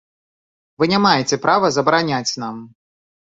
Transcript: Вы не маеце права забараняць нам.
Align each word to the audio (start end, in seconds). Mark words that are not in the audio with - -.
Вы 0.83 0.87
не 0.93 0.99
маеце 1.03 1.39
права 1.43 1.67
забараняць 1.77 2.37
нам. 2.45 2.57